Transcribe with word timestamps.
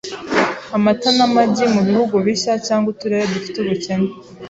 amata 0.75 1.09
n’amagi 1.17 1.65
mu 1.73 1.81
bihugu 1.87 2.15
bishya 2.25 2.53
cyangwa 2.65 2.87
uturere 2.93 3.25
dufite 3.33 3.55
ubukene 3.59 4.09